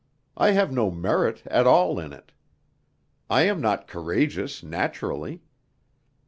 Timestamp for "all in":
1.67-2.11